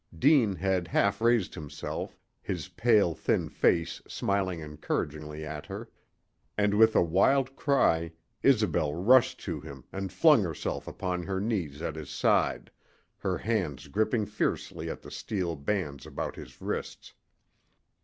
[0.17, 5.91] Deane had half raised himself, his pale, thin face smiling encouragingly at her;
[6.57, 8.11] and with a wild cry
[8.41, 12.71] Isobel rushed to him and flung herself upon her knees at his side,
[13.19, 17.13] her hands gripping fiercely at the steel bands about his wrists.